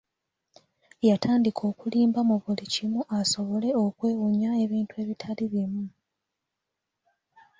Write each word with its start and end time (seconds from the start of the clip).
Yatandika 1.09 1.61
okulimba 1.71 2.19
mu 2.29 2.35
buli 2.43 2.65
kimu 2.73 3.01
asobole 3.19 3.69
okwewonya 3.85 4.49
ebintu 4.63 4.93
ebitali 5.01 5.45
bimu. 5.51 5.85